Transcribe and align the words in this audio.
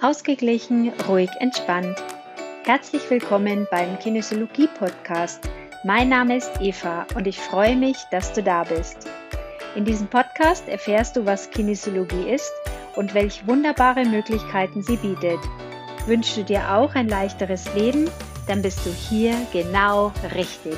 Ausgeglichen, 0.00 0.92
ruhig, 1.08 1.28
entspannt. 1.40 1.96
Herzlich 2.64 3.10
willkommen 3.10 3.66
beim 3.68 3.98
Kinesiologie 3.98 4.68
Podcast. 4.78 5.40
Mein 5.82 6.08
Name 6.08 6.36
ist 6.36 6.52
Eva 6.60 7.04
und 7.16 7.26
ich 7.26 7.40
freue 7.40 7.74
mich, 7.74 7.96
dass 8.12 8.32
du 8.32 8.40
da 8.40 8.62
bist. 8.62 9.08
In 9.74 9.84
diesem 9.84 10.06
Podcast 10.06 10.68
erfährst 10.68 11.16
du, 11.16 11.26
was 11.26 11.50
Kinesiologie 11.50 12.30
ist 12.30 12.52
und 12.94 13.12
welche 13.12 13.44
wunderbare 13.48 14.04
Möglichkeiten 14.04 14.84
sie 14.84 14.98
bietet. 14.98 15.40
Wünschst 16.06 16.36
du 16.36 16.44
dir 16.44 16.72
auch 16.72 16.94
ein 16.94 17.08
leichteres 17.08 17.74
Leben? 17.74 18.08
Dann 18.46 18.62
bist 18.62 18.86
du 18.86 18.90
hier 18.90 19.34
genau 19.52 20.12
richtig. 20.32 20.76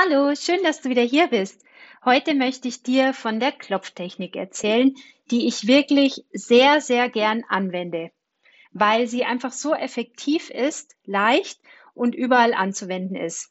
Hallo, 0.00 0.32
schön, 0.36 0.62
dass 0.62 0.80
du 0.80 0.90
wieder 0.90 1.02
hier 1.02 1.26
bist. 1.26 1.64
Heute 2.04 2.34
möchte 2.34 2.68
ich 2.68 2.84
dir 2.84 3.12
von 3.12 3.40
der 3.40 3.50
Klopftechnik 3.50 4.36
erzählen, 4.36 4.94
die 5.32 5.48
ich 5.48 5.66
wirklich 5.66 6.24
sehr, 6.30 6.80
sehr 6.80 7.08
gern 7.08 7.42
anwende, 7.48 8.12
weil 8.70 9.08
sie 9.08 9.24
einfach 9.24 9.50
so 9.50 9.74
effektiv 9.74 10.50
ist, 10.50 10.94
leicht 11.04 11.60
und 11.94 12.14
überall 12.14 12.54
anzuwenden 12.54 13.16
ist. 13.16 13.50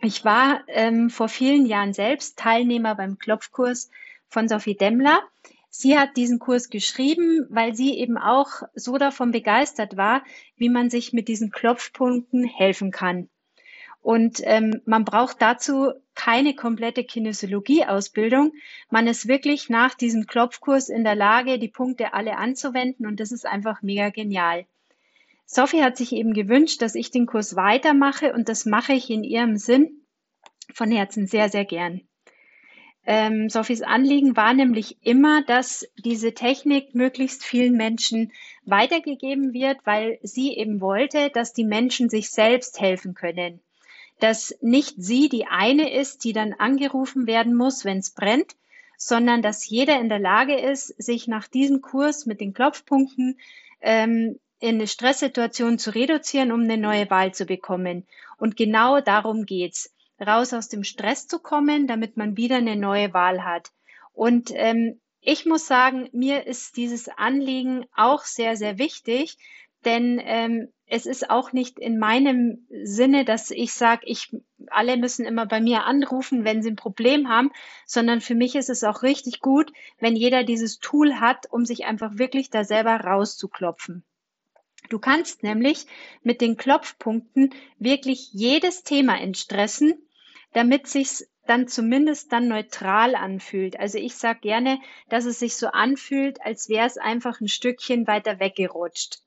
Ich 0.00 0.24
war 0.24 0.62
ähm, 0.68 1.10
vor 1.10 1.28
vielen 1.28 1.66
Jahren 1.66 1.92
selbst 1.92 2.38
Teilnehmer 2.38 2.94
beim 2.94 3.18
Klopfkurs 3.18 3.90
von 4.28 4.48
Sophie 4.48 4.78
Demmler. 4.78 5.20
Sie 5.68 5.98
hat 5.98 6.16
diesen 6.16 6.38
Kurs 6.38 6.70
geschrieben, 6.70 7.46
weil 7.50 7.74
sie 7.74 7.98
eben 7.98 8.16
auch 8.16 8.62
so 8.74 8.96
davon 8.96 9.30
begeistert 9.30 9.98
war, 9.98 10.24
wie 10.56 10.70
man 10.70 10.88
sich 10.88 11.12
mit 11.12 11.28
diesen 11.28 11.50
Klopfpunkten 11.50 12.44
helfen 12.44 12.92
kann. 12.92 13.28
Und 14.02 14.40
ähm, 14.44 14.80
man 14.86 15.04
braucht 15.04 15.42
dazu 15.42 15.92
keine 16.14 16.54
komplette 16.54 17.04
Kinesiologie-Ausbildung. 17.04 18.52
Man 18.88 19.06
ist 19.06 19.28
wirklich 19.28 19.68
nach 19.68 19.94
diesem 19.94 20.26
Klopfkurs 20.26 20.88
in 20.88 21.04
der 21.04 21.14
Lage, 21.14 21.58
die 21.58 21.68
Punkte 21.68 22.14
alle 22.14 22.38
anzuwenden 22.38 23.06
und 23.06 23.20
das 23.20 23.30
ist 23.30 23.46
einfach 23.46 23.82
mega 23.82 24.08
genial. 24.08 24.66
Sophie 25.44 25.82
hat 25.82 25.96
sich 25.96 26.12
eben 26.12 26.32
gewünscht, 26.32 26.80
dass 26.80 26.94
ich 26.94 27.10
den 27.10 27.26
Kurs 27.26 27.56
weitermache 27.56 28.32
und 28.32 28.48
das 28.48 28.64
mache 28.64 28.94
ich 28.94 29.10
in 29.10 29.22
ihrem 29.22 29.56
Sinn 29.56 30.02
von 30.72 30.90
Herzen 30.90 31.26
sehr, 31.26 31.48
sehr 31.48 31.64
gern. 31.64 32.02
Ähm, 33.04 33.48
Sophies 33.48 33.82
Anliegen 33.82 34.36
war 34.36 34.54
nämlich 34.54 34.98
immer, 35.00 35.42
dass 35.42 35.86
diese 35.96 36.32
Technik 36.32 36.94
möglichst 36.94 37.44
vielen 37.44 37.74
Menschen 37.74 38.32
weitergegeben 38.64 39.52
wird, 39.52 39.78
weil 39.84 40.18
sie 40.22 40.54
eben 40.56 40.80
wollte, 40.80 41.30
dass 41.30 41.52
die 41.52 41.64
Menschen 41.64 42.08
sich 42.08 42.30
selbst 42.30 42.80
helfen 42.80 43.14
können 43.14 43.60
dass 44.20 44.56
nicht 44.60 44.94
sie 44.98 45.28
die 45.28 45.46
eine 45.46 45.92
ist, 45.92 46.24
die 46.24 46.32
dann 46.32 46.52
angerufen 46.52 47.26
werden 47.26 47.54
muss, 47.54 47.84
wenn 47.84 47.98
es 47.98 48.10
brennt, 48.10 48.54
sondern 48.96 49.42
dass 49.42 49.68
jeder 49.68 49.98
in 49.98 50.08
der 50.08 50.18
Lage 50.18 50.58
ist, 50.58 50.88
sich 51.02 51.26
nach 51.26 51.48
diesem 51.48 51.80
Kurs 51.80 52.26
mit 52.26 52.40
den 52.40 52.52
Klopfpunkten 52.52 53.38
ähm, 53.80 54.38
in 54.60 54.74
eine 54.76 54.86
Stresssituation 54.86 55.78
zu 55.78 55.94
reduzieren, 55.94 56.52
um 56.52 56.62
eine 56.62 56.76
neue 56.76 57.08
Wahl 57.08 57.32
zu 57.32 57.46
bekommen. 57.46 58.06
Und 58.36 58.56
genau 58.56 59.00
darum 59.00 59.46
geht's, 59.46 59.92
raus 60.20 60.52
aus 60.52 60.68
dem 60.68 60.84
Stress 60.84 61.26
zu 61.26 61.38
kommen, 61.38 61.86
damit 61.86 62.18
man 62.18 62.36
wieder 62.36 62.56
eine 62.56 62.76
neue 62.76 63.14
Wahl 63.14 63.42
hat. 63.44 63.72
Und 64.12 64.50
ähm, 64.54 65.00
ich 65.22 65.46
muss 65.46 65.66
sagen, 65.66 66.08
mir 66.12 66.46
ist 66.46 66.76
dieses 66.76 67.08
Anliegen 67.08 67.86
auch 67.94 68.24
sehr, 68.24 68.56
sehr 68.56 68.78
wichtig, 68.78 69.38
denn 69.84 70.20
ähm, 70.22 70.68
es 70.86 71.06
ist 71.06 71.30
auch 71.30 71.52
nicht 71.52 71.78
in 71.78 71.98
meinem 71.98 72.66
Sinne, 72.82 73.24
dass 73.24 73.50
ich 73.50 73.72
sage, 73.72 74.02
ich 74.06 74.36
alle 74.66 74.96
müssen 74.96 75.24
immer 75.24 75.46
bei 75.46 75.60
mir 75.60 75.84
anrufen, 75.84 76.44
wenn 76.44 76.62
sie 76.62 76.70
ein 76.70 76.76
Problem 76.76 77.28
haben, 77.28 77.52
sondern 77.86 78.20
für 78.20 78.34
mich 78.34 78.56
ist 78.56 78.70
es 78.70 78.82
auch 78.82 79.02
richtig 79.02 79.40
gut, 79.40 79.72
wenn 80.00 80.16
jeder 80.16 80.42
dieses 80.42 80.78
Tool 80.80 81.20
hat, 81.20 81.46
um 81.50 81.64
sich 81.64 81.84
einfach 81.84 82.18
wirklich 82.18 82.50
da 82.50 82.64
selber 82.64 82.96
rauszuklopfen. 82.96 84.04
Du 84.88 84.98
kannst 84.98 85.44
nämlich 85.44 85.86
mit 86.22 86.40
den 86.40 86.56
Klopfpunkten 86.56 87.54
wirklich 87.78 88.30
jedes 88.32 88.82
Thema 88.82 89.20
entstressen, 89.20 89.94
damit 90.52 90.88
sich's 90.88 91.28
dann 91.46 91.68
zumindest 91.68 92.32
dann 92.32 92.48
neutral 92.48 93.14
anfühlt. 93.14 93.78
Also 93.78 93.98
ich 93.98 94.16
sage 94.16 94.40
gerne, 94.40 94.80
dass 95.08 95.24
es 95.24 95.38
sich 95.38 95.56
so 95.56 95.68
anfühlt, 95.68 96.40
als 96.42 96.68
wäre 96.68 96.86
es 96.86 96.98
einfach 96.98 97.40
ein 97.40 97.48
Stückchen 97.48 98.06
weiter 98.06 98.40
weggerutscht. 98.40 99.20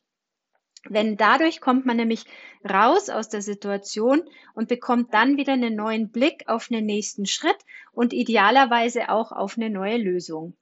Wenn 0.90 1.16
dadurch 1.16 1.62
kommt 1.62 1.86
man 1.86 1.98
nämlich 1.98 2.26
raus 2.68 3.10
aus 3.10 3.30
der 3.30 3.42
Situation 3.42 4.24
und 4.54 4.68
bekommt 4.68 5.14
dann 5.14 5.38
wieder 5.38 5.54
einen 5.54 5.76
neuen 5.76 6.12
Blick 6.12 6.44
auf 6.48 6.70
einen 6.70 6.86
nächsten 6.86 7.26
Schritt 7.26 7.58
und 7.92 8.14
idealerweise 8.14 9.10
auch 9.10 9.32
auf 9.32 9.58
eine 9.58 9.70
neue 9.70 9.98
Lösung. 9.98 10.56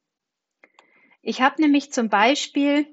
Ich 1.21 1.41
habe 1.41 1.61
nämlich 1.61 1.91
zum 1.91 2.09
Beispiel 2.09 2.87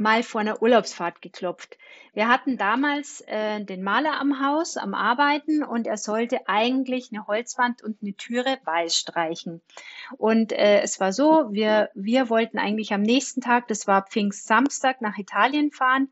mal 0.00 0.22
vor 0.22 0.40
einer 0.40 0.62
Urlaubsfahrt 0.62 1.22
geklopft. 1.22 1.76
Wir 2.12 2.28
hatten 2.28 2.56
damals 2.56 3.20
äh, 3.28 3.62
den 3.64 3.82
Maler 3.82 4.20
am 4.20 4.44
Haus 4.44 4.76
am 4.76 4.94
Arbeiten 4.94 5.62
und 5.62 5.86
er 5.86 5.96
sollte 5.96 6.48
eigentlich 6.48 7.10
eine 7.12 7.26
Holzwand 7.26 7.82
und 7.82 7.98
eine 8.02 8.14
Türe 8.14 8.58
weiß 8.64 8.96
streichen. 8.96 9.60
Und 10.16 10.52
äh, 10.52 10.80
es 10.80 10.98
war 10.98 11.12
so, 11.12 11.48
wir, 11.52 11.90
wir 11.94 12.28
wollten 12.28 12.58
eigentlich 12.58 12.92
am 12.92 13.02
nächsten 13.02 13.40
Tag, 13.40 13.68
das 13.68 13.86
war 13.86 14.06
Pfingstsamstag, 14.06 15.00
nach 15.00 15.18
Italien 15.18 15.70
fahren 15.70 16.08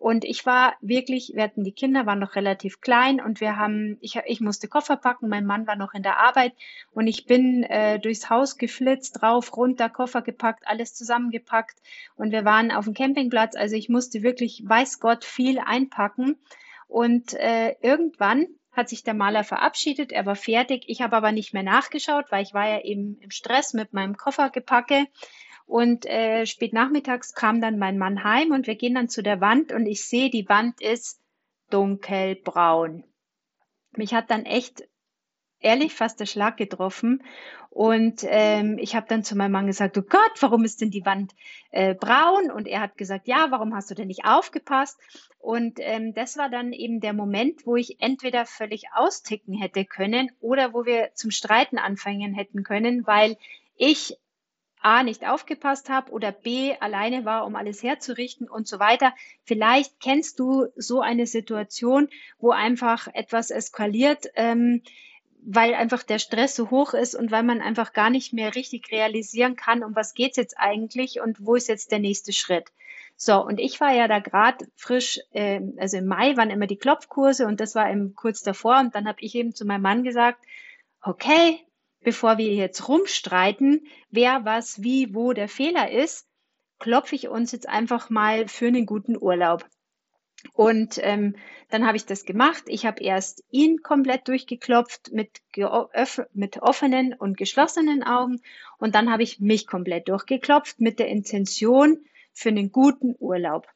und 0.00 0.24
ich 0.24 0.46
war 0.46 0.76
wirklich, 0.80 1.32
wir 1.34 1.42
hatten 1.42 1.62
die 1.62 1.74
Kinder, 1.74 2.06
waren 2.06 2.20
noch 2.20 2.34
relativ 2.34 2.80
klein 2.80 3.20
und 3.20 3.42
wir 3.42 3.58
haben, 3.58 3.98
ich, 4.00 4.16
ich 4.24 4.40
musste 4.40 4.66
Koffer 4.66 4.96
packen, 4.96 5.28
mein 5.28 5.44
Mann 5.44 5.66
war 5.66 5.76
noch 5.76 5.92
in 5.92 6.02
der 6.02 6.16
Arbeit 6.16 6.54
und 6.90 7.06
ich 7.06 7.26
bin 7.26 7.64
äh, 7.64 7.98
durchs 7.98 8.30
Haus 8.30 8.56
geflitzt, 8.56 9.22
rauf, 9.22 9.54
runter, 9.58 9.90
Koffer 9.90 10.22
gepackt, 10.22 10.66
alles 10.66 10.94
zusammengepackt 10.94 11.76
und 12.16 12.32
wir 12.32 12.46
waren 12.46 12.72
auf 12.72 12.86
dem 12.86 12.94
Campingplatz. 12.94 13.56
Also 13.56 13.76
ich 13.76 13.90
musste 13.90 14.22
wirklich, 14.22 14.62
weiß 14.66 15.00
Gott, 15.00 15.22
viel 15.22 15.58
einpacken. 15.58 16.38
Und 16.88 17.34
äh, 17.34 17.76
irgendwann 17.82 18.46
hat 18.72 18.88
sich 18.88 19.04
der 19.04 19.14
Maler 19.14 19.44
verabschiedet, 19.44 20.12
er 20.12 20.24
war 20.24 20.34
fertig. 20.34 20.84
Ich 20.86 21.02
habe 21.02 21.14
aber 21.14 21.30
nicht 21.30 21.52
mehr 21.52 21.62
nachgeschaut, 21.62 22.24
weil 22.30 22.42
ich 22.42 22.54
war 22.54 22.66
ja 22.66 22.80
eben 22.80 23.18
im 23.20 23.30
Stress 23.30 23.74
mit 23.74 23.92
meinem 23.92 24.16
Koffergepacke. 24.16 25.06
Und 25.70 26.04
äh, 26.04 26.46
spät 26.46 26.72
nachmittags 26.72 27.32
kam 27.32 27.60
dann 27.60 27.78
mein 27.78 27.96
Mann 27.96 28.24
heim 28.24 28.50
und 28.50 28.66
wir 28.66 28.74
gehen 28.74 28.96
dann 28.96 29.08
zu 29.08 29.22
der 29.22 29.40
Wand 29.40 29.70
und 29.70 29.86
ich 29.86 30.04
sehe, 30.04 30.28
die 30.28 30.48
Wand 30.48 30.82
ist 30.82 31.20
dunkelbraun. 31.70 33.04
Mich 33.92 34.12
hat 34.12 34.32
dann 34.32 34.44
echt 34.46 34.82
ehrlich 35.60 35.94
fast 35.94 36.18
der 36.18 36.26
Schlag 36.26 36.56
getroffen. 36.56 37.22
Und 37.68 38.24
ähm, 38.24 38.78
ich 38.78 38.96
habe 38.96 39.06
dann 39.08 39.22
zu 39.22 39.36
meinem 39.36 39.52
Mann 39.52 39.68
gesagt, 39.68 39.96
oh 39.96 40.02
Gott, 40.02 40.32
warum 40.40 40.64
ist 40.64 40.80
denn 40.80 40.90
die 40.90 41.06
Wand 41.06 41.36
äh, 41.70 41.94
braun? 41.94 42.50
Und 42.50 42.66
er 42.66 42.80
hat 42.80 42.96
gesagt, 42.96 43.28
ja, 43.28 43.46
warum 43.50 43.72
hast 43.72 43.92
du 43.92 43.94
denn 43.94 44.08
nicht 44.08 44.24
aufgepasst? 44.24 44.98
Und 45.38 45.78
ähm, 45.78 46.14
das 46.14 46.36
war 46.36 46.50
dann 46.50 46.72
eben 46.72 46.98
der 46.98 47.12
Moment, 47.12 47.64
wo 47.64 47.76
ich 47.76 48.00
entweder 48.00 48.44
völlig 48.44 48.86
austicken 48.92 49.54
hätte 49.54 49.84
können 49.84 50.32
oder 50.40 50.74
wo 50.74 50.84
wir 50.84 51.10
zum 51.14 51.30
Streiten 51.30 51.78
anfangen 51.78 52.34
hätten 52.34 52.64
können, 52.64 53.06
weil 53.06 53.36
ich 53.76 54.18
A 54.82 55.02
nicht 55.02 55.26
aufgepasst 55.26 55.88
habe 55.88 56.10
oder 56.10 56.32
B 56.32 56.74
alleine 56.80 57.24
war, 57.24 57.46
um 57.46 57.56
alles 57.56 57.82
herzurichten 57.82 58.48
und 58.48 58.66
so 58.66 58.78
weiter. 58.78 59.14
Vielleicht 59.44 60.00
kennst 60.00 60.38
du 60.38 60.66
so 60.76 61.00
eine 61.00 61.26
Situation, 61.26 62.08
wo 62.38 62.50
einfach 62.50 63.08
etwas 63.12 63.50
eskaliert, 63.50 64.26
ähm, 64.36 64.82
weil 65.42 65.74
einfach 65.74 66.02
der 66.02 66.18
Stress 66.18 66.54
so 66.56 66.70
hoch 66.70 66.94
ist 66.94 67.14
und 67.14 67.30
weil 67.30 67.42
man 67.42 67.60
einfach 67.60 67.92
gar 67.92 68.10
nicht 68.10 68.32
mehr 68.32 68.54
richtig 68.54 68.90
realisieren 68.90 69.56
kann, 69.56 69.84
um 69.84 69.94
was 69.96 70.14
geht's 70.14 70.36
jetzt 70.36 70.58
eigentlich 70.58 71.20
und 71.20 71.44
wo 71.44 71.54
ist 71.54 71.68
jetzt 71.68 71.92
der 71.92 71.98
nächste 71.98 72.32
Schritt. 72.32 72.70
So, 73.16 73.44
und 73.44 73.60
ich 73.60 73.80
war 73.80 73.92
ja 73.92 74.08
da 74.08 74.18
gerade 74.18 74.66
frisch, 74.76 75.20
äh, 75.32 75.60
also 75.76 75.98
im 75.98 76.06
Mai 76.06 76.36
waren 76.38 76.48
immer 76.48 76.66
die 76.66 76.78
Klopfkurse 76.78 77.46
und 77.46 77.60
das 77.60 77.74
war 77.74 77.90
eben 77.90 78.14
kurz 78.14 78.42
davor 78.42 78.80
und 78.80 78.94
dann 78.94 79.06
habe 79.06 79.20
ich 79.20 79.34
eben 79.34 79.54
zu 79.54 79.66
meinem 79.66 79.82
Mann 79.82 80.04
gesagt, 80.04 80.42
okay, 81.02 81.60
bevor 82.02 82.38
wir 82.38 82.52
jetzt 82.54 82.88
rumstreiten, 82.88 83.86
wer 84.10 84.44
was, 84.44 84.82
wie, 84.82 85.14
wo 85.14 85.32
der 85.32 85.48
Fehler 85.48 85.90
ist, 85.90 86.26
klopfe 86.78 87.14
ich 87.14 87.28
uns 87.28 87.52
jetzt 87.52 87.68
einfach 87.68 88.10
mal 88.10 88.48
für 88.48 88.66
einen 88.66 88.86
guten 88.86 89.16
Urlaub. 89.16 89.66
Und 90.54 90.98
ähm, 91.02 91.36
dann 91.68 91.86
habe 91.86 91.98
ich 91.98 92.06
das 92.06 92.24
gemacht. 92.24 92.64
Ich 92.66 92.86
habe 92.86 93.02
erst 93.02 93.44
ihn 93.50 93.82
komplett 93.82 94.26
durchgeklopft 94.26 95.12
mit, 95.12 95.42
mit 96.32 96.62
offenen 96.62 97.12
und 97.12 97.36
geschlossenen 97.36 98.02
Augen 98.02 98.40
und 98.78 98.94
dann 98.94 99.12
habe 99.12 99.22
ich 99.22 99.40
mich 99.40 99.66
komplett 99.66 100.08
durchgeklopft 100.08 100.80
mit 100.80 100.98
der 100.98 101.08
Intention 101.08 102.04
für 102.32 102.48
einen 102.48 102.72
guten 102.72 103.14
Urlaub. 103.18 103.66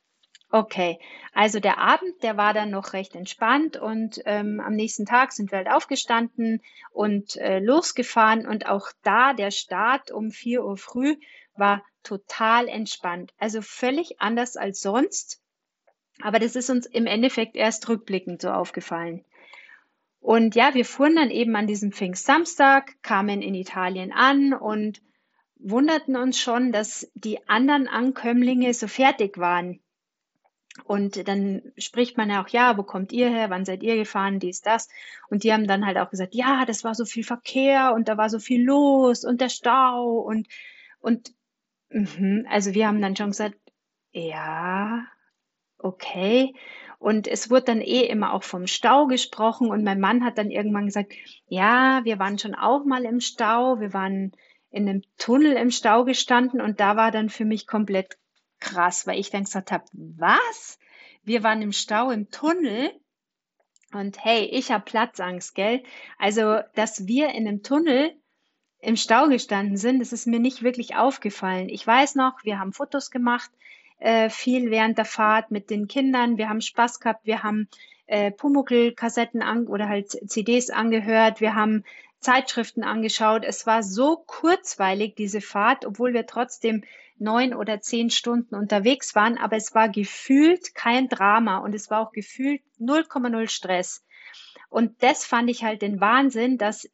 Okay, 0.54 1.00
also 1.32 1.58
der 1.58 1.78
Abend, 1.78 2.22
der 2.22 2.36
war 2.36 2.54
dann 2.54 2.70
noch 2.70 2.92
recht 2.92 3.16
entspannt 3.16 3.76
und 3.76 4.22
ähm, 4.24 4.60
am 4.60 4.74
nächsten 4.74 5.04
Tag 5.04 5.32
sind 5.32 5.50
wir 5.50 5.58
halt 5.58 5.68
aufgestanden 5.68 6.62
und 6.92 7.34
äh, 7.38 7.58
losgefahren 7.58 8.46
und 8.46 8.66
auch 8.66 8.86
da 9.02 9.34
der 9.34 9.50
Start 9.50 10.12
um 10.12 10.30
vier 10.30 10.64
Uhr 10.64 10.76
früh 10.76 11.16
war 11.56 11.82
total 12.04 12.68
entspannt. 12.68 13.34
Also 13.36 13.62
völlig 13.62 14.20
anders 14.20 14.56
als 14.56 14.80
sonst. 14.80 15.42
Aber 16.22 16.38
das 16.38 16.54
ist 16.54 16.70
uns 16.70 16.86
im 16.86 17.08
Endeffekt 17.08 17.56
erst 17.56 17.88
rückblickend 17.88 18.40
so 18.40 18.50
aufgefallen. 18.50 19.24
Und 20.20 20.54
ja, 20.54 20.72
wir 20.74 20.84
fuhren 20.84 21.16
dann 21.16 21.30
eben 21.30 21.56
an 21.56 21.66
diesem 21.66 21.90
Pfingstsamstag, 21.90 23.02
kamen 23.02 23.42
in 23.42 23.56
Italien 23.56 24.12
an 24.12 24.52
und 24.52 25.02
wunderten 25.56 26.14
uns 26.14 26.38
schon, 26.38 26.70
dass 26.70 27.10
die 27.14 27.44
anderen 27.48 27.88
Ankömmlinge 27.88 28.72
so 28.72 28.86
fertig 28.86 29.36
waren. 29.38 29.80
Und 30.82 31.28
dann 31.28 31.62
spricht 31.78 32.16
man 32.16 32.30
ja 32.30 32.42
auch, 32.42 32.48
ja, 32.48 32.76
wo 32.76 32.82
kommt 32.82 33.12
ihr 33.12 33.30
her? 33.30 33.48
Wann 33.48 33.64
seid 33.64 33.82
ihr 33.82 33.94
gefahren? 33.96 34.40
Dies, 34.40 34.60
das. 34.60 34.88
Und 35.30 35.44
die 35.44 35.52
haben 35.52 35.68
dann 35.68 35.86
halt 35.86 35.96
auch 35.98 36.10
gesagt, 36.10 36.34
ja, 36.34 36.64
das 36.66 36.82
war 36.82 36.94
so 36.94 37.04
viel 37.04 37.22
Verkehr 37.22 37.92
und 37.94 38.08
da 38.08 38.16
war 38.16 38.28
so 38.28 38.40
viel 38.40 38.64
los 38.64 39.24
und 39.24 39.40
der 39.40 39.48
Stau 39.48 40.18
und, 40.18 40.48
und, 41.00 41.32
mh. 41.90 42.48
also 42.50 42.74
wir 42.74 42.88
haben 42.88 43.00
dann 43.00 43.14
schon 43.14 43.30
gesagt, 43.30 43.56
ja, 44.12 45.06
okay. 45.78 46.54
Und 46.98 47.28
es 47.28 47.50
wurde 47.50 47.66
dann 47.66 47.80
eh 47.80 48.06
immer 48.06 48.32
auch 48.32 48.42
vom 48.42 48.66
Stau 48.66 49.06
gesprochen 49.06 49.70
und 49.70 49.84
mein 49.84 50.00
Mann 50.00 50.24
hat 50.24 50.38
dann 50.38 50.50
irgendwann 50.50 50.86
gesagt, 50.86 51.12
ja, 51.46 52.00
wir 52.04 52.18
waren 52.18 52.38
schon 52.38 52.54
auch 52.54 52.84
mal 52.84 53.04
im 53.04 53.20
Stau, 53.20 53.78
wir 53.78 53.92
waren 53.92 54.32
in 54.70 54.88
einem 54.88 55.02
Tunnel 55.18 55.52
im 55.52 55.70
Stau 55.70 56.04
gestanden 56.04 56.60
und 56.60 56.80
da 56.80 56.96
war 56.96 57.12
dann 57.12 57.28
für 57.28 57.44
mich 57.44 57.66
komplett 57.66 58.16
krass, 58.64 59.06
weil 59.06 59.20
ich 59.20 59.30
dann 59.30 59.44
gesagt 59.44 59.70
habe, 59.70 59.84
was? 59.92 60.78
Wir 61.22 61.42
waren 61.42 61.62
im 61.62 61.72
Stau 61.72 62.10
im 62.10 62.30
Tunnel 62.30 62.90
und 63.92 64.24
hey, 64.24 64.44
ich 64.44 64.72
habe 64.72 64.84
Platzangst, 64.84 65.54
gell? 65.54 65.82
Also, 66.18 66.60
dass 66.74 67.06
wir 67.06 67.28
in 67.28 67.46
einem 67.46 67.62
Tunnel 67.62 68.12
im 68.80 68.96
Stau 68.96 69.28
gestanden 69.28 69.76
sind, 69.76 70.00
das 70.00 70.12
ist 70.12 70.26
mir 70.26 70.40
nicht 70.40 70.62
wirklich 70.62 70.96
aufgefallen. 70.96 71.68
Ich 71.68 71.86
weiß 71.86 72.16
noch, 72.16 72.42
wir 72.42 72.58
haben 72.58 72.72
Fotos 72.72 73.10
gemacht, 73.10 73.50
äh, 73.98 74.28
viel 74.30 74.70
während 74.70 74.98
der 74.98 75.04
Fahrt 75.04 75.50
mit 75.50 75.70
den 75.70 75.86
Kindern. 75.86 76.38
Wir 76.38 76.48
haben 76.48 76.60
Spaß 76.60 77.00
gehabt, 77.00 77.24
wir 77.24 77.42
haben 77.42 77.68
äh, 78.06 78.30
Pumuckl-Kassetten 78.30 79.42
an 79.42 79.66
oder 79.66 79.88
halt 79.88 80.10
CDs 80.30 80.70
angehört, 80.70 81.40
wir 81.40 81.54
haben 81.54 81.84
Zeitschriften 82.20 82.82
angeschaut. 82.82 83.44
Es 83.44 83.66
war 83.66 83.82
so 83.82 84.16
kurzweilig, 84.26 85.14
diese 85.14 85.40
Fahrt, 85.40 85.84
obwohl 85.84 86.14
wir 86.14 86.26
trotzdem 86.26 86.82
neun 87.18 87.54
oder 87.54 87.80
zehn 87.80 88.10
Stunden 88.10 88.54
unterwegs 88.54 89.14
waren, 89.14 89.38
aber 89.38 89.56
es 89.56 89.74
war 89.74 89.88
gefühlt 89.88 90.74
kein 90.74 91.08
Drama 91.08 91.58
und 91.58 91.74
es 91.74 91.90
war 91.90 92.00
auch 92.00 92.12
gefühlt 92.12 92.62
0,0 92.80 93.48
Stress. 93.48 94.04
Und 94.68 95.02
das 95.02 95.24
fand 95.24 95.48
ich 95.50 95.62
halt 95.62 95.82
den 95.82 96.00
Wahnsinn, 96.00 96.58
dass 96.58 96.88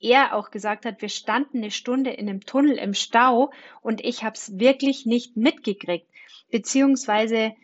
er 0.00 0.34
auch 0.34 0.50
gesagt 0.50 0.86
hat, 0.86 1.02
wir 1.02 1.08
standen 1.08 1.58
eine 1.58 1.70
Stunde 1.70 2.10
in 2.10 2.28
einem 2.28 2.40
Tunnel 2.40 2.78
im 2.78 2.94
Stau 2.94 3.52
und 3.82 4.00
ich 4.00 4.24
habe 4.24 4.34
es 4.34 4.58
wirklich 4.58 5.06
nicht 5.06 5.36
mitgekriegt, 5.36 6.08
beziehungsweise 6.50 7.54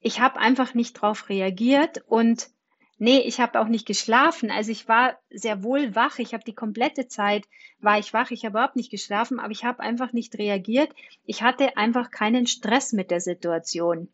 ich 0.00 0.20
habe 0.20 0.38
einfach 0.38 0.74
nicht 0.74 0.94
drauf 0.94 1.28
reagiert 1.28 2.04
und 2.06 2.50
Nee, 2.98 3.18
ich 3.18 3.40
habe 3.40 3.60
auch 3.60 3.66
nicht 3.66 3.86
geschlafen. 3.86 4.50
Also 4.50 4.70
ich 4.70 4.88
war 4.88 5.18
sehr 5.30 5.62
wohl 5.62 5.94
wach. 5.94 6.18
Ich 6.18 6.32
habe 6.32 6.44
die 6.44 6.54
komplette 6.54 7.08
Zeit 7.08 7.44
war 7.80 7.98
ich 7.98 8.12
wach. 8.12 8.30
Ich 8.30 8.44
habe 8.44 8.52
überhaupt 8.58 8.76
nicht 8.76 8.90
geschlafen, 8.90 9.40
aber 9.40 9.50
ich 9.50 9.64
habe 9.64 9.80
einfach 9.80 10.12
nicht 10.12 10.38
reagiert. 10.38 10.90
Ich 11.24 11.42
hatte 11.42 11.76
einfach 11.76 12.10
keinen 12.10 12.46
Stress 12.46 12.92
mit 12.92 13.10
der 13.10 13.20
Situation. 13.20 14.08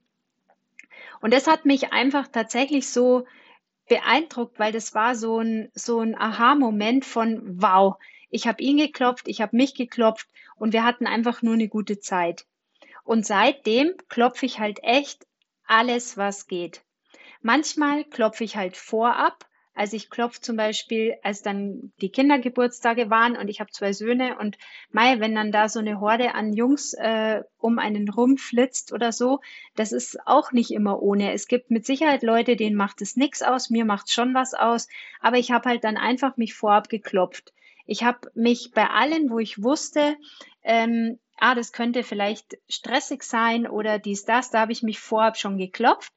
Und 1.20 1.34
das 1.34 1.46
hat 1.46 1.66
mich 1.66 1.92
einfach 1.92 2.28
tatsächlich 2.28 2.88
so 2.88 3.26
beeindruckt, 3.88 4.58
weil 4.58 4.72
das 4.72 4.94
war 4.94 5.14
so 5.14 5.40
ein 5.40 5.70
so 5.74 6.00
ein 6.00 6.16
Aha-Moment 6.16 7.04
von 7.04 7.60
wow, 7.60 7.96
ich 8.30 8.46
habe 8.46 8.62
ihn 8.62 8.78
geklopft, 8.78 9.28
ich 9.28 9.40
habe 9.40 9.56
mich 9.56 9.74
geklopft 9.74 10.28
und 10.56 10.72
wir 10.72 10.84
hatten 10.84 11.06
einfach 11.06 11.42
nur 11.42 11.54
eine 11.54 11.68
gute 11.68 11.98
Zeit. 11.98 12.46
Und 13.04 13.26
seitdem 13.26 13.92
klopfe 14.08 14.46
ich 14.46 14.60
halt 14.60 14.78
echt 14.82 15.26
alles, 15.66 16.16
was 16.16 16.46
geht. 16.46 16.82
Manchmal 17.42 18.04
klopfe 18.04 18.44
ich 18.44 18.56
halt 18.56 18.76
vorab. 18.76 19.46
Also 19.74 19.96
ich 19.96 20.10
klopfe 20.10 20.40
zum 20.40 20.56
Beispiel, 20.56 21.14
als 21.22 21.42
dann 21.42 21.92
die 22.02 22.10
Kindergeburtstage 22.10 23.08
waren 23.08 23.36
und 23.36 23.48
ich 23.48 23.60
habe 23.60 23.70
zwei 23.70 23.94
Söhne 23.94 24.36
und 24.38 24.58
Mai, 24.90 25.20
wenn 25.20 25.34
dann 25.34 25.52
da 25.52 25.68
so 25.70 25.78
eine 25.78 26.00
Horde 26.00 26.34
an 26.34 26.52
Jungs 26.52 26.92
äh, 26.92 27.42
um 27.58 27.78
einen 27.78 28.08
rumflitzt 28.10 28.92
oder 28.92 29.10
so, 29.12 29.40
das 29.76 29.92
ist 29.92 30.18
auch 30.26 30.52
nicht 30.52 30.70
immer 30.72 31.00
ohne. 31.00 31.32
Es 31.32 31.46
gibt 31.46 31.70
mit 31.70 31.86
Sicherheit 31.86 32.22
Leute, 32.22 32.56
denen 32.56 32.76
macht 32.76 33.00
es 33.00 33.16
nichts 33.16 33.42
aus, 33.42 33.70
mir 33.70 33.84
macht 33.86 34.10
schon 34.10 34.34
was 34.34 34.52
aus, 34.52 34.88
aber 35.20 35.38
ich 35.38 35.50
habe 35.50 35.68
halt 35.68 35.84
dann 35.84 35.96
einfach 35.96 36.36
mich 36.36 36.52
vorab 36.52 36.90
geklopft. 36.90 37.54
Ich 37.86 38.04
habe 38.04 38.30
mich 38.34 38.72
bei 38.74 38.86
allen, 38.86 39.30
wo 39.30 39.38
ich 39.38 39.62
wusste, 39.62 40.16
ähm, 40.62 41.18
ah, 41.38 41.54
das 41.54 41.72
könnte 41.72 42.02
vielleicht 42.02 42.58
stressig 42.68 43.22
sein 43.22 43.66
oder 43.66 43.98
dies, 43.98 44.24
das, 44.24 44.50
da 44.50 44.60
habe 44.60 44.72
ich 44.72 44.82
mich 44.82 44.98
vorab 44.98 45.38
schon 45.38 45.56
geklopft 45.56 46.12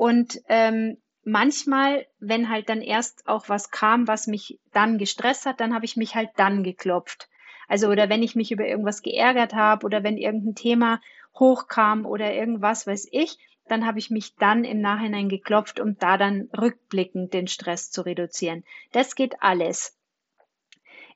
und 0.00 0.40
ähm, 0.48 0.96
manchmal, 1.24 2.06
wenn 2.20 2.48
halt 2.48 2.70
dann 2.70 2.80
erst 2.80 3.28
auch 3.28 3.50
was 3.50 3.70
kam, 3.70 4.08
was 4.08 4.28
mich 4.28 4.58
dann 4.72 4.96
gestresst 4.96 5.44
hat, 5.44 5.60
dann 5.60 5.74
habe 5.74 5.84
ich 5.84 5.98
mich 5.98 6.14
halt 6.14 6.30
dann 6.36 6.62
geklopft. 6.64 7.28
Also 7.68 7.88
oder 7.88 8.08
wenn 8.08 8.22
ich 8.22 8.34
mich 8.34 8.50
über 8.50 8.66
irgendwas 8.66 9.02
geärgert 9.02 9.52
habe 9.52 9.84
oder 9.84 10.02
wenn 10.02 10.16
irgendein 10.16 10.54
Thema 10.54 11.02
hochkam 11.38 12.06
oder 12.06 12.32
irgendwas 12.32 12.86
weiß 12.86 13.08
ich, 13.12 13.36
dann 13.68 13.84
habe 13.84 13.98
ich 13.98 14.08
mich 14.08 14.36
dann 14.36 14.64
im 14.64 14.80
Nachhinein 14.80 15.28
geklopft, 15.28 15.80
um 15.80 15.98
da 15.98 16.16
dann 16.16 16.48
rückblickend 16.56 17.34
den 17.34 17.46
Stress 17.46 17.90
zu 17.90 18.00
reduzieren. 18.00 18.64
Das 18.92 19.14
geht 19.14 19.42
alles. 19.42 19.98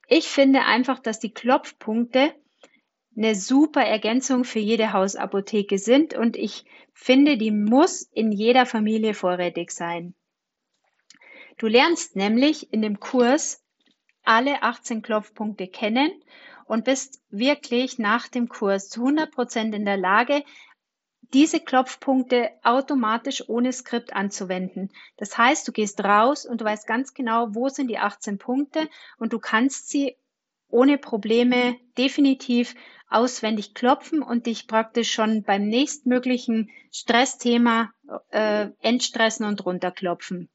Ich 0.09 0.29
finde 0.29 0.67
einfach, 0.67 0.99
dass 0.99 1.21
die 1.21 1.33
Klopfpunkte 1.33 2.35
eine 3.17 3.35
super 3.35 3.83
Ergänzung 3.83 4.45
für 4.45 4.59
jede 4.59 4.93
Hausapotheke 4.93 5.79
sind 5.79 6.15
und 6.15 6.37
ich 6.37 6.65
finde, 6.93 7.37
die 7.37 7.51
muss 7.51 8.03
in 8.03 8.33
jeder 8.33 8.67
Familie 8.67 9.15
vorrätig 9.15 9.71
sein. 9.71 10.15
Du 11.59 11.67
lernst 11.67 12.17
nämlich 12.17 12.73
in 12.73 12.83
dem 12.83 12.99
Kurs 12.99 13.63
alle 14.25 14.63
18 14.63 15.03
Klopfpunkte 15.03 15.69
kennen 15.69 16.11
und 16.67 16.85
bist 16.85 17.23
wirklich 17.31 17.99
nach 17.99 18.29
dem 18.29 18.49
Kurs 18.49 18.89
zu 18.89 19.01
100 19.01 19.31
Prozent 19.31 19.75
in 19.75 19.85
der 19.85 19.97
Lage, 19.97 20.43
diese 21.33 21.61
Klopfpunkte 21.61 22.51
automatisch 22.63 23.49
ohne 23.49 23.73
Skript 23.73 24.15
anzuwenden. 24.15 24.91
Das 25.17 25.37
heißt, 25.37 25.67
du 25.67 25.73
gehst 25.73 26.03
raus 26.03 26.47
und 26.47 26.61
du 26.61 26.65
weißt 26.65 26.87
ganz 26.87 27.15
genau, 27.15 27.55
wo 27.55 27.69
sind 27.69 27.89
die 27.89 27.99
18 27.99 28.39
Punkte 28.39 28.89
und 29.19 29.33
du 29.33 29.39
kannst 29.39 29.89
sie 29.89 30.17
ohne 30.69 30.99
Probleme 30.99 31.77
definitiv 31.99 32.75
auswendig 33.15 33.75
klopfen 33.75 34.23
und 34.23 34.47
dich 34.47 34.67
praktisch 34.67 35.13
schon 35.13 35.43
beim 35.43 35.69
nächstmöglichen 35.69 36.71
Stressthema 36.93 37.93
äh, 38.31 38.69
entstressen 38.81 39.47
und 39.47 39.65
runterklopfen. 39.65 40.49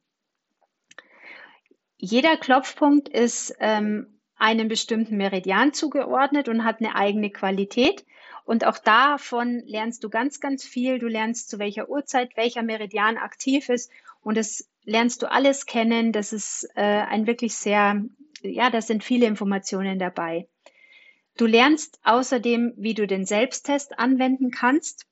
Jeder 1.97 2.37
Klopfpunkt 2.37 3.09
ist 3.09 3.55
ähm, 3.59 4.19
einem 4.37 4.69
bestimmten 4.69 5.17
Meridian 5.17 5.73
zugeordnet 5.73 6.47
und 6.47 6.63
hat 6.63 6.79
eine 6.79 6.95
eigene 6.95 7.29
Qualität. 7.29 8.05
Und 8.45 8.65
auch 8.65 8.77
davon 8.77 9.61
lernst 9.65 10.03
du 10.03 10.09
ganz, 10.09 10.39
ganz 10.39 10.63
viel. 10.63 10.97
Du 10.97 11.07
lernst 11.07 11.49
zu 11.49 11.59
welcher 11.59 11.89
Uhrzeit 11.89 12.35
welcher 12.35 12.63
Meridian 12.63 13.17
aktiv 13.17 13.69
ist. 13.69 13.91
Und 14.21 14.37
das 14.37 14.67
lernst 14.85 15.21
du 15.21 15.31
alles 15.31 15.65
kennen. 15.65 16.13
Das 16.13 16.33
ist 16.33 16.67
äh, 16.75 16.81
ein 16.81 17.27
wirklich 17.27 17.53
sehr, 17.55 18.01
ja, 18.41 18.69
da 18.69 18.81
sind 18.81 19.03
viele 19.03 19.27
Informationen 19.27 19.99
dabei. 19.99 20.47
Du 21.39 21.46
lernst 21.46 22.01
außerdem, 22.03 22.74
wie 22.75 22.93
du 22.93 23.08
den 23.08 23.25
Selbsttest 23.25 23.98
anwenden 23.98 24.51
kannst. 24.51 25.05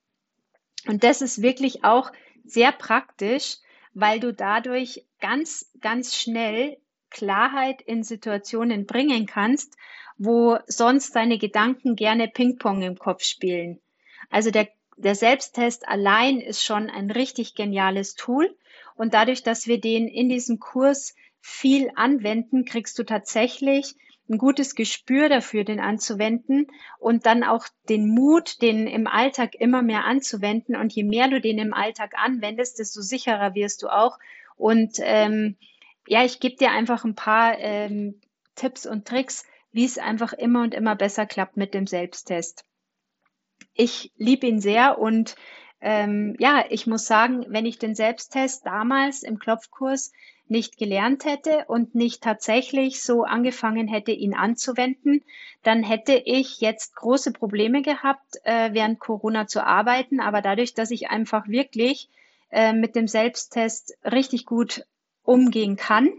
Und 0.86 1.06
das 1.06 1.22
ist 1.22 1.42
wirklich 1.42 1.86
auch 1.86 2.12
sehr 2.44 2.74
praktisch, 2.74 3.60
weil 3.94 4.20
du 4.20 4.34
dadurch 4.34 5.06
ganz, 5.22 5.72
ganz 5.80 6.18
schnell 6.18 6.80
Klarheit 7.12 7.82
in 7.82 8.04
Situationen 8.04 8.86
bringen 8.86 9.26
kannst, 9.26 9.78
wo 10.18 10.58
sonst 10.68 11.16
deine 11.16 11.38
Gedanken 11.38 11.96
gerne 11.96 12.28
Ping-Pong 12.28 12.82
im 12.82 13.00
Kopf 13.00 13.24
spielen. 13.24 13.80
Also 14.30 14.52
der, 14.52 14.68
der 14.98 15.16
Selbsttest 15.16 15.88
allein 15.88 16.42
ist 16.42 16.62
schon 16.62 16.90
ein 16.90 17.10
richtig 17.10 17.56
geniales 17.56 18.16
Tool. 18.16 18.54
Und 18.96 19.14
dadurch, 19.14 19.44
dass 19.44 19.66
wir 19.66 19.80
den 19.80 20.10
in 20.10 20.28
diesem 20.28 20.60
Kurs 20.60 21.16
viel 21.40 21.90
anwenden, 21.96 22.66
kriegst 22.66 23.00
du 23.00 23.04
tatsächlich 23.04 23.96
ein 24.30 24.38
gutes 24.38 24.76
Gespür 24.76 25.30
dafür, 25.30 25.64
den 25.64 25.80
anzuwenden 25.80 26.68
und 27.00 27.26
dann 27.26 27.44
auch 27.44 27.66
den 27.90 28.08
Mut, 28.08 28.62
den 28.62 28.88
im 28.88 29.08
Alltag 29.08 29.56
immer 29.56 29.82
mehr 29.82 30.06
anzuwenden. 30.06 30.76
Und 30.76 30.94
je 30.94 31.04
mehr 31.04 31.30
du 31.30 31.40
den 31.40 31.60
im 31.60 31.74
Alltag 31.74 32.14
anwendest, 32.18 32.80
desto 32.80 33.02
sicherer 33.02 33.56
wirst 33.56 33.84
du 33.84 33.88
auch. 33.88 34.20
Und 34.56 34.98
ähm, 35.00 35.56
ja, 36.08 36.24
ich 36.24 36.40
gebe 36.40 36.56
dir 36.56 36.72
einfach 36.72 37.06
ein 37.06 37.16
paar 37.16 37.58
ähm, 37.60 38.20
Tipps 38.56 38.86
und 38.86 39.08
Tricks, 39.08 39.46
wie 39.72 39.86
es 39.86 39.98
einfach 39.98 40.34
immer 40.34 40.64
und 40.64 40.74
immer 40.74 40.96
besser 40.96 41.26
klappt 41.26 41.58
mit 41.58 41.74
dem 41.74 41.88
Selbsttest. 41.88 42.66
Ich 43.74 44.12
liebe 44.18 44.48
ihn 44.48 44.60
sehr 44.60 44.98
und 45.00 45.36
ähm, 45.82 46.36
ja, 46.40 46.66
ich 46.70 46.88
muss 46.88 47.06
sagen, 47.06 47.46
wenn 47.50 47.66
ich 47.66 47.78
den 47.78 47.96
Selbsttest 47.96 48.66
damals 48.66 49.24
im 49.24 49.40
Klopfkurs 49.40 50.12
nicht 50.50 50.78
gelernt 50.78 51.26
hätte 51.26 51.66
und 51.68 51.94
nicht 51.94 52.24
tatsächlich 52.24 53.02
so 53.02 53.24
angefangen 53.24 53.88
hätte, 53.88 54.12
ihn 54.12 54.34
anzuwenden, 54.34 55.24
dann 55.64 55.84
hätte 55.84 56.14
ich 56.26 56.62
jetzt 56.62 56.96
große 56.96 57.34
Probleme 57.34 57.82
gehabt, 57.82 58.38
äh, 58.44 58.74
während 58.74 59.00
Corona 59.00 59.48
zu 59.48 59.66
arbeiten. 59.66 60.20
Aber 60.20 60.42
dadurch, 60.42 60.74
dass 60.74 60.92
ich 60.92 61.10
einfach 61.10 61.48
wirklich 61.48 62.10
äh, 62.50 62.74
mit 62.74 62.96
dem 62.96 63.08
Selbsttest 63.08 63.98
richtig 64.04 64.46
gut 64.46 64.86
umgehen 65.24 65.76
kann, 65.76 66.10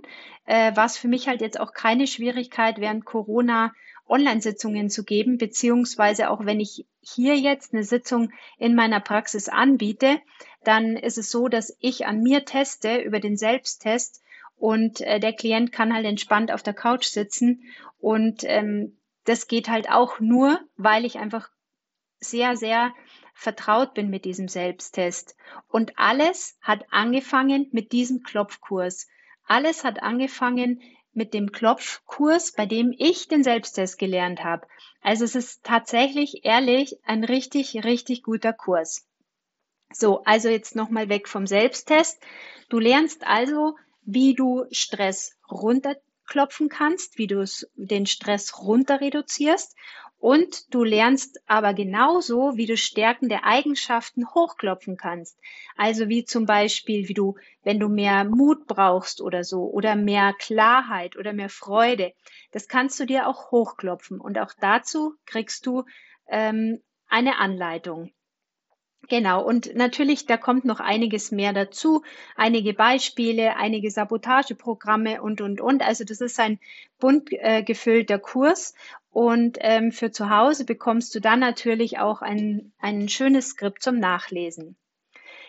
äh, 0.45 0.77
war 0.77 0.85
es 0.85 0.99
für 0.99 1.09
mich 1.09 1.27
halt 1.29 1.41
jetzt 1.41 1.59
auch 1.59 1.73
keine 1.73 2.07
Schwierigkeit, 2.07 2.79
während 2.79 3.07
Corona 3.07 3.73
Online-Sitzungen 4.09 4.91
zu 4.91 5.05
geben, 5.05 5.39
beziehungsweise 5.39 6.31
auch 6.31 6.45
wenn 6.45 6.61
ich 6.61 6.87
hier 7.01 7.37
jetzt 7.37 7.73
eine 7.73 7.85
Sitzung 7.85 8.31
in 8.59 8.75
meiner 8.75 9.01
Praxis 9.01 9.49
anbiete, 9.49 10.21
dann 10.65 10.97
ist 10.97 11.19
es 11.19 11.31
so, 11.31 11.49
dass 11.49 11.77
ich 11.81 12.07
an 12.07 12.23
mir 12.23 12.45
teste 12.45 12.99
über 12.99 13.21
den 13.21 13.37
Selbsttest 13.37 14.23
und 14.57 15.01
äh, 15.01 15.21
der 15.21 15.33
Klient 15.33 15.73
kann 15.73 15.95
halt 15.95 16.07
entspannt 16.07 16.53
auf 16.53 16.63
der 16.63 16.75
Couch 16.75 17.07
sitzen 17.07 17.63
und 17.99 18.43
ähm, 18.45 18.97
das 19.25 19.47
geht 19.47 19.69
halt 19.69 19.91
auch 19.91 20.21
nur, 20.21 20.61
weil 20.77 21.05
ich 21.05 21.19
einfach 21.19 21.51
sehr, 22.21 22.57
sehr 22.57 22.95
vertraut 23.35 23.95
bin 23.95 24.11
mit 24.11 24.25
diesem 24.25 24.49
Selbsttest. 24.49 25.37
Und 25.69 25.99
alles 25.99 26.59
hat 26.61 26.85
angefangen 26.91 27.69
mit 27.71 27.93
diesem 27.93 28.23
Klopfkurs. 28.23 29.07
Alles 29.47 29.85
hat 29.85 30.03
angefangen 30.03 30.83
mit 31.13 31.35
dem 31.35 31.53
Klopfkurs, 31.53 32.53
bei 32.53 32.67
dem 32.67 32.95
ich 32.97 33.29
den 33.29 33.43
Selbsttest 33.43 33.99
gelernt 33.99 34.45
habe. 34.45 34.67
Also 35.01 35.25
es 35.25 35.35
ist 35.35 35.65
tatsächlich 35.65 36.45
ehrlich 36.45 36.99
ein 37.05 37.25
richtig, 37.25 37.85
richtig 37.85 38.23
guter 38.23 38.53
Kurs. 38.53 39.07
So, 39.93 40.23
also 40.25 40.49
jetzt 40.49 40.77
nochmal 40.77 41.09
weg 41.09 41.29
vom 41.29 41.47
Selbsttest. 41.47 42.21
Du 42.69 42.79
lernst 42.79 43.27
also, 43.27 43.77
wie 44.03 44.35
du 44.35 44.67
Stress 44.71 45.37
runterklopfen 45.51 46.69
kannst, 46.69 47.19
wie 47.19 47.27
du 47.27 47.45
den 47.75 48.07
Stress 48.07 48.59
runter 48.59 49.01
reduzierst 49.01 49.75
und 50.19 50.75
du 50.75 50.83
lernst 50.83 51.41
aber 51.47 51.75
genauso, 51.75 52.57
wie 52.57 52.67
du 52.67 52.77
stärkende 52.77 53.45
Eigenschaften 53.45 54.29
hochklopfen 54.35 54.97
kannst. 54.97 55.39
Also 55.77 56.09
wie 56.09 56.25
zum 56.25 56.45
Beispiel, 56.45 57.09
wie 57.09 57.15
du, 57.15 57.37
wenn 57.63 57.79
du 57.79 57.89
mehr 57.89 58.25
Mut 58.25 58.67
brauchst 58.67 59.21
oder 59.21 59.45
so, 59.45 59.71
oder 59.71 59.95
mehr 59.95 60.35
Klarheit 60.39 61.17
oder 61.17 61.33
mehr 61.33 61.49
Freude, 61.49 62.13
das 62.51 62.67
kannst 62.67 62.99
du 62.99 63.07
dir 63.07 63.29
auch 63.29 63.53
hochklopfen. 63.53 64.21
Und 64.21 64.39
auch 64.39 64.53
dazu 64.61 65.15
kriegst 65.25 65.67
du 65.67 65.85
ähm, 66.27 66.83
eine 67.07 67.39
Anleitung. 67.39 68.11
Genau, 69.07 69.43
und 69.43 69.75
natürlich, 69.75 70.27
da 70.27 70.37
kommt 70.37 70.65
noch 70.65 70.81
einiges 70.81 71.31
mehr 71.31 71.53
dazu, 71.53 72.03
einige 72.37 72.75
Beispiele, 72.75 73.57
einige 73.57 73.91
Sabotageprogramme 73.91 75.23
und, 75.23 75.41
und, 75.41 75.61
und. 75.61 75.83
Also 75.83 76.05
das 76.05 76.21
ist 76.21 76.39
ein 76.39 76.59
bunt 76.99 77.31
äh, 77.33 77.63
gefüllter 77.63 78.19
Kurs 78.19 78.75
und 79.11 79.57
ähm, 79.61 79.93
für 79.93 80.11
zu 80.11 80.29
Hause 80.29 80.65
bekommst 80.65 81.15
du 81.15 81.21
dann 81.21 81.41
natürlich 81.41 81.99
auch 81.99 82.21
ein, 82.21 82.73
ein 82.79 83.09
schönes 83.09 83.51
Skript 83.51 83.83
zum 83.83 83.99
Nachlesen. 83.99 84.77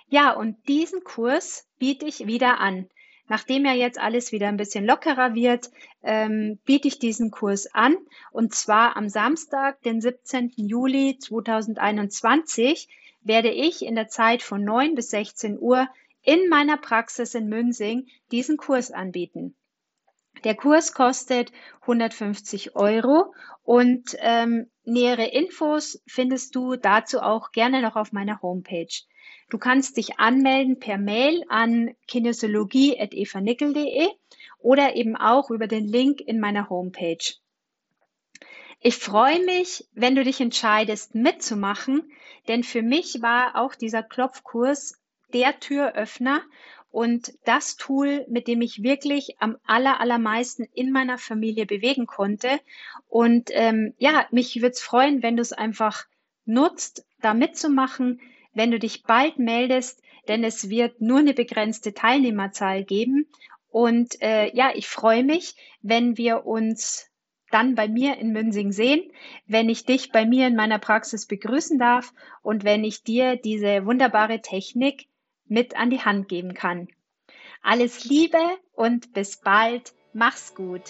Ja, 0.07 0.31
und 0.31 0.55
diesen 0.67 1.03
Kurs 1.03 1.67
biete 1.77 2.05
ich 2.05 2.27
wieder 2.27 2.59
an. 2.59 2.87
Nachdem 3.27 3.65
ja 3.65 3.73
jetzt 3.73 3.99
alles 3.99 4.31
wieder 4.31 4.47
ein 4.47 4.57
bisschen 4.57 4.85
lockerer 4.85 5.35
wird, 5.35 5.69
ähm, 6.01 6.57
biete 6.65 6.87
ich 6.87 6.97
diesen 6.97 7.29
Kurs 7.29 7.67
an 7.73 7.95
und 8.31 8.55
zwar 8.55 8.97
am 8.97 9.07
Samstag, 9.09 9.81
den 9.83 10.01
17. 10.01 10.53
Juli 10.55 11.17
2021 11.19 12.87
werde 13.21 13.51
ich 13.51 13.85
in 13.85 13.95
der 13.95 14.07
Zeit 14.07 14.41
von 14.41 14.63
9 14.63 14.95
bis 14.95 15.09
16 15.09 15.59
Uhr 15.59 15.87
in 16.23 16.49
meiner 16.49 16.77
Praxis 16.77 17.35
in 17.35 17.47
Münsing 17.47 18.07
diesen 18.31 18.57
Kurs 18.57 18.91
anbieten. 18.91 19.55
Der 20.43 20.55
Kurs 20.55 20.93
kostet 20.93 21.51
150 21.81 22.75
Euro 22.75 23.33
und 23.63 24.15
ähm, 24.19 24.69
nähere 24.85 25.25
Infos 25.25 26.01
findest 26.07 26.55
du 26.55 26.75
dazu 26.75 27.19
auch 27.19 27.51
gerne 27.51 27.81
noch 27.81 27.95
auf 27.95 28.13
meiner 28.13 28.41
Homepage. 28.41 29.03
Du 29.49 29.57
kannst 29.57 29.97
dich 29.97 30.19
anmelden 30.19 30.79
per 30.79 30.97
Mail 30.97 31.43
an 31.49 31.93
kinesiologie.evanickel.de 32.07 34.07
oder 34.59 34.95
eben 34.95 35.17
auch 35.17 35.49
über 35.49 35.67
den 35.67 35.87
Link 35.87 36.21
in 36.21 36.39
meiner 36.39 36.69
Homepage. 36.69 37.17
Ich 38.81 38.95
freue 38.95 39.43
mich, 39.43 39.87
wenn 39.93 40.15
du 40.15 40.23
dich 40.23 40.39
entscheidest, 40.39 41.13
mitzumachen, 41.13 42.11
denn 42.47 42.63
für 42.63 42.81
mich 42.81 43.21
war 43.21 43.57
auch 43.57 43.75
dieser 43.75 44.03
Klopfkurs 44.03 44.97
der 45.33 45.59
Türöffner 45.59 46.41
und 46.89 47.33
das 47.43 47.75
Tool, 47.75 48.25
mit 48.29 48.47
dem 48.47 48.61
ich 48.61 48.81
wirklich 48.81 49.35
am 49.39 49.57
aller, 49.65 49.99
allermeisten 49.99 50.63
in 50.73 50.91
meiner 50.91 51.17
Familie 51.17 51.65
bewegen 51.65 52.05
konnte. 52.05 52.59
Und 53.09 53.49
ähm, 53.51 53.93
ja, 53.97 54.25
mich 54.31 54.55
würde 54.55 54.69
es 54.69 54.81
freuen, 54.81 55.21
wenn 55.21 55.35
du 55.35 55.41
es 55.41 55.51
einfach 55.51 56.05
nutzt, 56.45 57.05
da 57.21 57.33
mitzumachen, 57.33 58.21
wenn 58.53 58.71
du 58.71 58.79
dich 58.79 59.03
bald 59.03 59.39
meldest, 59.39 60.01
denn 60.29 60.43
es 60.43 60.69
wird 60.69 61.01
nur 61.01 61.19
eine 61.19 61.33
begrenzte 61.33 61.93
Teilnehmerzahl 61.93 62.85
geben. 62.85 63.27
Und 63.69 64.21
äh, 64.21 64.55
ja, 64.55 64.71
ich 64.73 64.87
freue 64.87 65.23
mich, 65.23 65.55
wenn 65.81 66.17
wir 66.17 66.45
uns 66.45 67.08
dann 67.51 67.75
bei 67.75 67.87
mir 67.87 68.17
in 68.17 68.31
Münsing 68.31 68.71
sehen, 68.71 69.01
wenn 69.47 69.69
ich 69.69 69.85
dich 69.85 70.11
bei 70.11 70.25
mir 70.25 70.47
in 70.47 70.55
meiner 70.55 70.79
Praxis 70.79 71.25
begrüßen 71.25 71.79
darf 71.79 72.13
und 72.41 72.63
wenn 72.63 72.83
ich 72.83 73.03
dir 73.03 73.35
diese 73.35 73.85
wunderbare 73.85 74.41
Technik 74.41 75.07
mit 75.47 75.75
an 75.75 75.89
die 75.89 76.01
Hand 76.01 76.29
geben 76.29 76.53
kann. 76.53 76.87
Alles 77.61 78.05
Liebe 78.05 78.39
und 78.73 79.13
bis 79.13 79.37
bald. 79.37 79.93
Mach's 80.13 80.55
gut. 80.55 80.81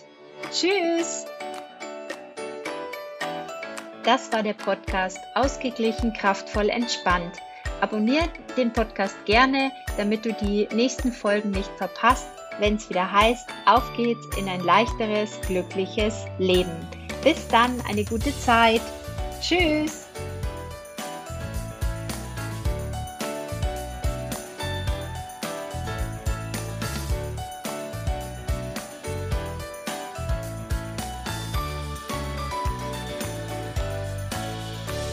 Tschüss. 0.52 1.26
Das 4.04 4.32
war 4.32 4.44
der 4.44 4.54
Podcast 4.54 5.20
Ausgeglichen, 5.36 6.14
kraftvoll, 6.14 6.70
entspannt. 6.70 7.38
Abonniert 7.82 8.30
den 8.58 8.74
Podcast 8.74 9.26
gerne, 9.26 9.72
damit 9.98 10.26
du 10.26 10.34
die 10.34 10.68
nächsten 10.74 11.12
Folgen 11.12 11.52
nicht 11.52 11.72
verpasst 11.78 12.30
wenn 12.60 12.76
es 12.76 12.90
wieder 12.90 13.12
heißt, 13.12 13.48
auf 13.66 13.84
geht's 13.96 14.26
in 14.38 14.48
ein 14.48 14.62
leichteres, 14.62 15.40
glückliches 15.48 16.26
Leben. 16.38 16.72
Bis 17.24 17.48
dann, 17.48 17.82
eine 17.90 18.04
gute 18.06 18.38
Zeit. 18.40 18.82
Tschüss. 19.42 20.09